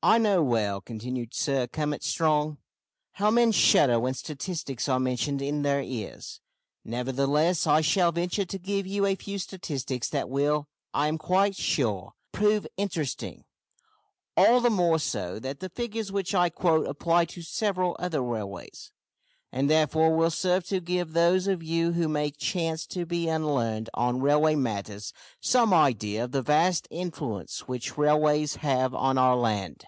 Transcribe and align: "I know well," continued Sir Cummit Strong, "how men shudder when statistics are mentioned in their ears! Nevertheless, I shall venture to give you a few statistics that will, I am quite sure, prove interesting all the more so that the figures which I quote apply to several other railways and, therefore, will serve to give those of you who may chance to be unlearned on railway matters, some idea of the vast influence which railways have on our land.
"I 0.00 0.18
know 0.18 0.44
well," 0.44 0.80
continued 0.80 1.34
Sir 1.34 1.66
Cummit 1.66 2.04
Strong, 2.04 2.58
"how 3.14 3.32
men 3.32 3.50
shudder 3.50 3.98
when 3.98 4.14
statistics 4.14 4.88
are 4.88 5.00
mentioned 5.00 5.42
in 5.42 5.62
their 5.62 5.82
ears! 5.82 6.40
Nevertheless, 6.84 7.66
I 7.66 7.80
shall 7.80 8.12
venture 8.12 8.44
to 8.44 8.58
give 8.60 8.86
you 8.86 9.06
a 9.06 9.16
few 9.16 9.40
statistics 9.40 10.08
that 10.10 10.28
will, 10.30 10.68
I 10.94 11.08
am 11.08 11.18
quite 11.18 11.56
sure, 11.56 12.12
prove 12.30 12.64
interesting 12.76 13.42
all 14.36 14.60
the 14.60 14.70
more 14.70 15.00
so 15.00 15.40
that 15.40 15.58
the 15.58 15.68
figures 15.68 16.12
which 16.12 16.32
I 16.32 16.48
quote 16.48 16.86
apply 16.86 17.24
to 17.34 17.42
several 17.42 17.96
other 17.98 18.22
railways 18.22 18.92
and, 19.50 19.68
therefore, 19.68 20.14
will 20.14 20.30
serve 20.30 20.62
to 20.68 20.78
give 20.78 21.12
those 21.12 21.48
of 21.48 21.60
you 21.62 21.92
who 21.92 22.06
may 22.06 22.30
chance 22.30 22.86
to 22.86 23.04
be 23.04 23.26
unlearned 23.28 23.90
on 23.94 24.20
railway 24.20 24.54
matters, 24.54 25.12
some 25.40 25.74
idea 25.74 26.22
of 26.22 26.30
the 26.32 26.42
vast 26.42 26.86
influence 26.90 27.66
which 27.66 27.96
railways 27.98 28.56
have 28.56 28.94
on 28.94 29.18
our 29.18 29.34
land. 29.34 29.86